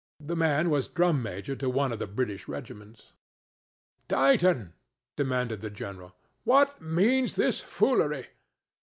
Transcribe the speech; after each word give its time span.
The 0.19 0.35
man 0.35 0.71
was 0.71 0.87
drum 0.87 1.21
major 1.21 1.55
to 1.55 1.69
one 1.69 1.91
of 1.91 1.99
the 1.99 2.07
British 2.07 2.47
regiments. 2.47 3.11
"Dighton," 4.07 4.73
demanded 5.15 5.61
the 5.61 5.69
general, 5.69 6.15
"what 6.43 6.81
means 6.81 7.35
this 7.35 7.61
foolery? 7.61 8.25